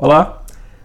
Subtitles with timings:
[0.00, 0.44] Olá,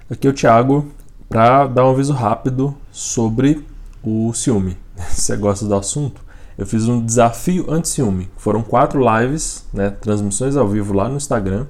[0.09, 0.87] aqui é o Thiago
[1.29, 3.63] para dar um aviso rápido sobre
[4.03, 4.75] o ciúme.
[5.09, 6.19] Se você gosta do assunto,
[6.57, 8.27] eu fiz um desafio anti-ciúme.
[8.37, 11.67] Foram quatro lives, né, transmissões ao vivo lá no Instagram,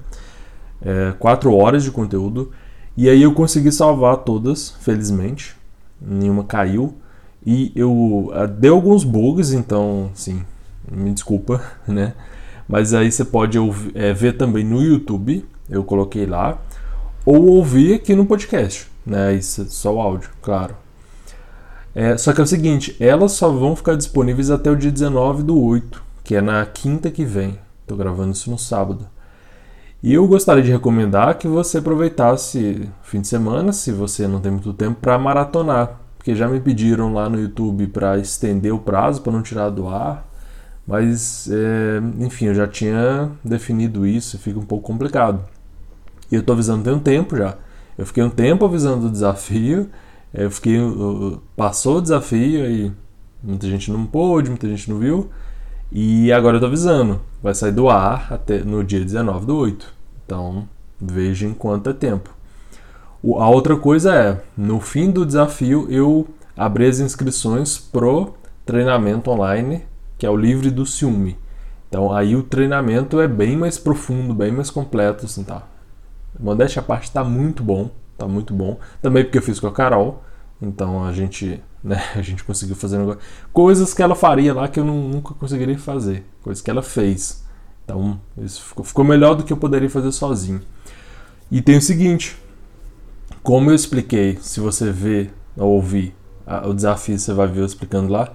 [0.80, 2.50] é, quatro horas de conteúdo,
[2.96, 5.54] e aí eu consegui salvar todas, felizmente,
[6.00, 6.96] nenhuma caiu,
[7.44, 10.42] e eu uh, deu alguns bugs, então, sim,
[10.90, 12.14] me desculpa, né?
[12.66, 13.58] Mas aí você pode
[13.94, 16.58] é, ver também no YouTube, eu coloquei lá
[17.24, 19.34] ou ouvir aqui no podcast, né?
[19.34, 20.76] Isso é só o áudio, claro.
[21.94, 25.42] É, só que é o seguinte, elas só vão ficar disponíveis até o dia 19
[25.42, 27.58] do 8, que é na quinta que vem.
[27.82, 29.06] Estou gravando isso no sábado.
[30.02, 34.40] E eu gostaria de recomendar que você aproveitasse o fim de semana, se você não
[34.40, 36.00] tem muito tempo, para maratonar.
[36.18, 39.88] Porque já me pediram lá no YouTube para estender o prazo, para não tirar do
[39.88, 40.26] ar.
[40.86, 45.42] Mas, é, enfim, eu já tinha definido isso fica um pouco complicado.
[46.34, 47.56] E eu estou avisando tem um tempo já.
[47.96, 49.88] Eu fiquei um tempo avisando do desafio,
[50.32, 50.76] eu fiquei,
[51.56, 52.92] passou o desafio e
[53.40, 55.30] muita gente não pôde, muita gente não viu.
[55.92, 59.94] E agora eu estou avisando, vai sair do ar até no dia 19 do 8.
[60.26, 60.68] Então
[61.00, 62.34] veja em quanto é tempo.
[63.38, 68.34] A outra coisa é, no fim do desafio eu abri as inscrições pro
[68.66, 69.84] treinamento online,
[70.18, 71.38] que é o Livre do Ciúme.
[71.88, 75.62] Então aí o treinamento é bem mais profundo, bem mais completo, assim, tá?
[76.38, 77.90] Modéstia à parte, está muito bom.
[78.16, 78.78] Tá muito bom.
[79.02, 80.22] Também porque eu fiz com a Carol.
[80.60, 82.98] Então a gente, né, a gente conseguiu fazer
[83.52, 86.24] coisas que ela faria lá que eu não, nunca conseguiria fazer.
[86.42, 87.44] Coisas que ela fez.
[87.84, 90.60] Então isso ficou, ficou melhor do que eu poderia fazer sozinho.
[91.50, 92.36] E tem o seguinte:
[93.42, 96.14] como eu expliquei, se você ver ou ouvir
[96.46, 98.32] a, o desafio, você vai ver eu explicando lá.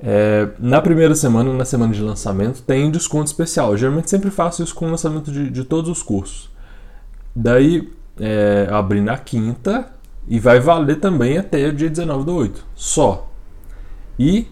[0.00, 3.70] É, na primeira semana, na semana de lançamento, tem desconto especial.
[3.70, 6.50] Eu geralmente sempre faço isso com o lançamento de, de todos os cursos.
[7.34, 9.86] Daí, é, abri na quinta
[10.28, 12.64] e vai valer também até o dia 19 do 8.
[12.74, 13.28] Só.
[14.18, 14.46] E,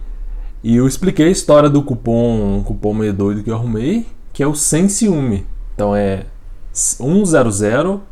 [0.62, 4.42] e eu expliquei a história do cupom, um cupom meio doido que eu arrumei, que
[4.42, 5.46] é o sem ciúme.
[5.74, 6.26] Então é
[6.72, 7.24] 100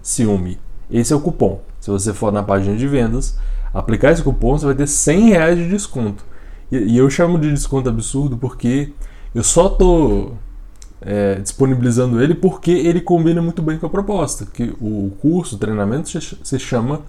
[0.03, 0.59] ciúme.
[0.91, 1.61] Esse é o cupom.
[1.81, 3.39] Se você for na página de vendas,
[3.73, 6.25] aplicar esse cupom, você vai ter 100 reais de desconto.
[6.71, 8.93] E, e eu chamo de desconto absurdo porque
[9.35, 10.33] eu só tô
[11.01, 15.59] é, disponibilizando ele porque ele combina muito bem com a proposta, que o curso, o
[15.59, 17.01] treinamento se chama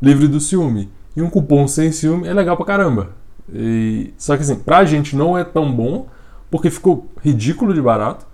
[0.00, 0.90] Livre do Ciúme.
[1.16, 3.10] E um cupom sem ciúme é legal pra caramba.
[3.52, 6.08] E, só que assim, pra gente não é tão bom,
[6.50, 8.26] porque ficou ridículo de barato.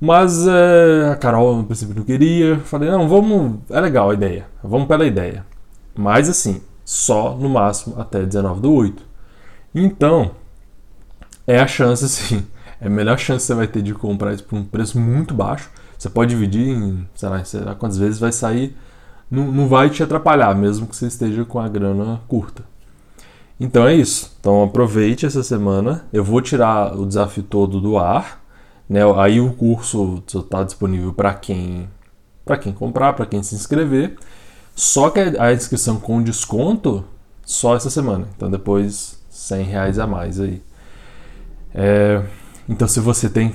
[0.00, 2.58] Mas é, a Carol no princípio não queria.
[2.60, 3.60] Falei, não, vamos.
[3.68, 4.46] É legal a ideia.
[4.62, 5.44] Vamos pela ideia.
[5.94, 9.02] Mas assim, só no máximo até 19 do 8.
[9.74, 10.32] Então,
[11.46, 12.44] é a chance assim
[12.80, 15.70] a melhor chance que você vai ter de comprar isso por um preço muito baixo.
[15.98, 18.76] Você pode dividir em, sei lá, sei lá quantas vezes vai sair.
[19.30, 22.64] Não, não vai te atrapalhar, mesmo que você esteja com a grana curta.
[23.60, 24.34] Então é isso.
[24.40, 26.06] Então aproveite essa semana.
[26.10, 28.42] Eu vou tirar o desafio todo do ar.
[28.88, 29.00] Né?
[29.18, 31.88] Aí o curso está disponível para quem
[32.44, 34.16] para quem comprar, para quem se inscrever.
[34.74, 37.04] Só que a inscrição com desconto
[37.44, 38.26] só essa semana.
[38.34, 40.62] Então depois 100 reais a mais aí.
[41.74, 42.22] É,
[42.70, 43.52] então, se você tem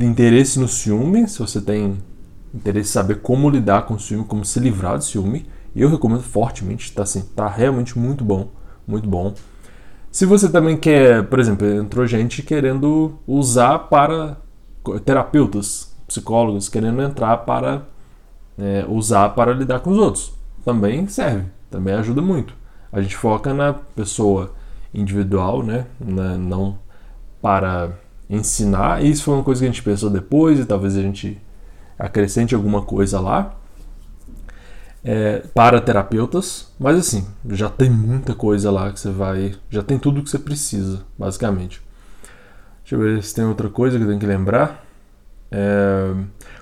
[0.00, 1.96] interesse no ciúme, se você tem
[2.52, 6.22] interesse em saber como lidar com o ciúme, como se livrar do ciúme, eu recomendo
[6.24, 8.48] fortemente, está assim, tá realmente muito bom,
[8.84, 9.32] muito bom.
[10.10, 14.36] Se você também quer, por exemplo, entrou gente querendo usar para
[15.04, 17.82] terapeutas, psicólogos querendo entrar para
[18.58, 22.54] é, usar para lidar com os outros, também serve, também ajuda muito.
[22.90, 24.52] A gente foca na pessoa
[24.92, 26.76] individual, né, na, não
[27.40, 27.92] para
[28.32, 29.04] ensinar.
[29.04, 31.38] Isso foi uma coisa que a gente pensou depois e talvez a gente
[31.98, 33.56] acrescente alguma coisa lá.
[35.04, 39.54] É, para terapeutas, mas assim, já tem muita coisa lá que você vai.
[39.68, 41.82] Já tem tudo que você precisa, basicamente.
[42.82, 44.84] Deixa eu ver se tem outra coisa que eu tenho que lembrar.
[45.50, 46.14] É,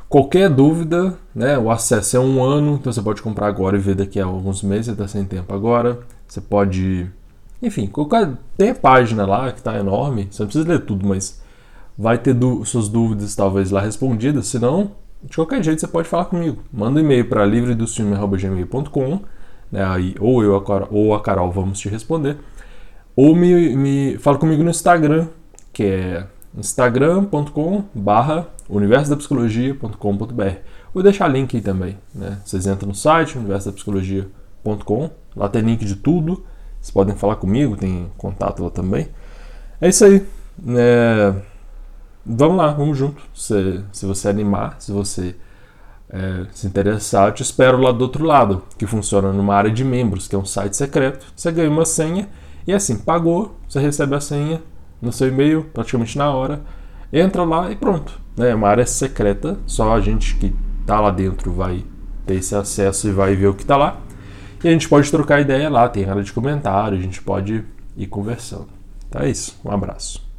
[0.09, 1.59] qualquer dúvida, né?
[1.59, 4.63] O acesso é um ano, então você pode comprar agora e ver daqui a alguns
[4.63, 6.01] meses, você está sem tempo agora.
[6.27, 7.11] Você pode.
[7.63, 11.43] Enfim, qualquer, tem a página lá que está enorme, você não precisa ler tudo, mas
[12.01, 14.93] vai ter suas dúvidas talvez lá respondidas, se não,
[15.23, 16.63] de qualquer jeito você pode falar comigo.
[16.73, 19.21] Manda um e-mail para livredocilme.gmail.com
[19.71, 22.39] né, aí, ou eu ou a Carol vamos te responder.
[23.15, 25.27] Ou me, me fala comigo no Instagram,
[25.75, 26.27] que é
[26.57, 30.57] instagram.com barra universodapsicologia.com.br
[30.95, 31.99] Vou deixar link aí também.
[32.15, 32.39] Né?
[32.43, 36.47] Vocês entram no site universodapsicologia.com, lá tem link de tudo.
[36.81, 39.09] Vocês podem falar comigo, tem contato lá também.
[39.83, 40.27] É isso aí.
[40.67, 41.50] É...
[42.25, 43.23] Vamos lá, vamos junto.
[43.35, 45.35] Se, se você animar, se você
[46.09, 49.85] é, se interessar, eu te espero lá do outro lado, que funciona numa área de
[49.85, 51.27] membros, que é um site secreto.
[51.35, 52.29] Você ganha uma senha
[52.67, 54.63] e assim, pagou, você recebe a senha
[55.01, 56.63] no seu e-mail praticamente na hora.
[57.13, 58.21] Entra lá e pronto.
[58.39, 61.85] É uma área secreta, só a gente que está lá dentro vai
[62.27, 63.99] ter esse acesso e vai ver o que está lá.
[64.63, 67.65] E a gente pode trocar ideia lá, tem área de comentário, a gente pode
[67.97, 68.69] ir conversando.
[69.09, 70.30] Então é isso, um abraço.